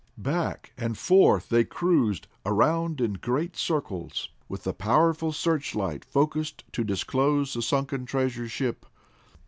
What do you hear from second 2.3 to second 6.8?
around in great circles, with the powerful searchlight focused